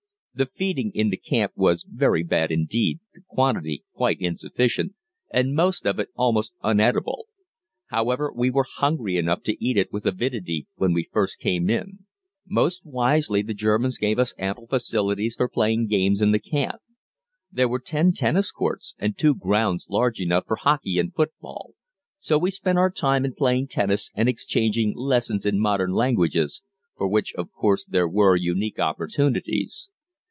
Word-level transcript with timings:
The 0.33 0.45
feeding 0.45 0.91
in 0.95 1.09
the 1.09 1.17
camp 1.17 1.51
was 1.57 1.83
very 1.83 2.23
bad 2.23 2.51
indeed, 2.53 3.01
the 3.13 3.19
quantity 3.27 3.83
quite 3.93 4.21
insufficient, 4.21 4.93
and 5.29 5.53
most 5.53 5.85
of 5.85 5.99
it 5.99 6.07
almost 6.15 6.53
uneatable. 6.63 7.25
However, 7.87 8.31
we 8.33 8.49
were 8.49 8.63
hungry 8.77 9.17
enough 9.17 9.43
to 9.43 9.61
eat 9.63 9.75
it 9.75 9.91
with 9.91 10.05
avidity 10.05 10.67
when 10.77 10.93
we 10.93 11.09
first 11.11 11.37
came 11.39 11.69
in. 11.69 12.05
Most 12.47 12.85
wisely 12.85 13.41
the 13.41 13.53
Germans 13.53 13.97
gave 13.97 14.17
us 14.17 14.33
ample 14.37 14.67
facilities 14.67 15.35
for 15.35 15.49
playing 15.49 15.87
games 15.87 16.21
in 16.21 16.31
the 16.31 16.39
camp. 16.39 16.81
There 17.51 17.67
were 17.67 17.79
ten 17.81 18.13
tennis 18.13 18.53
courts, 18.53 18.95
and 18.99 19.17
two 19.17 19.35
grounds 19.35 19.87
large 19.89 20.21
enough 20.21 20.45
for 20.47 20.55
hockey 20.55 20.97
and 20.97 21.13
football, 21.13 21.73
so 22.19 22.37
we 22.39 22.51
spent 22.51 22.77
our 22.77 22.89
time 22.89 23.25
in 23.25 23.33
playing 23.33 23.67
tennis 23.67 24.09
and 24.15 24.29
exchanging 24.29 24.93
lessons 24.95 25.45
in 25.45 25.59
modern 25.59 25.91
languages, 25.91 26.61
for 26.95 27.09
which 27.09 27.33
of 27.35 27.51
course 27.51 27.83
there 27.83 28.07
were 28.07 28.37
unique 28.37 28.79
opportunities. 28.79 29.89